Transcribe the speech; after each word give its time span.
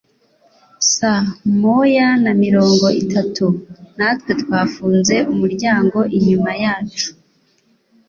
Saa 0.93 1.25
moya 1.61 2.07
na 2.23 2.31
mirongo 2.43 2.85
itatu, 3.03 3.45
natwe 3.97 4.31
twafunze 4.41 5.15
umuryango 5.33 5.97
inyuma 6.17 6.51
yacu. 6.63 7.07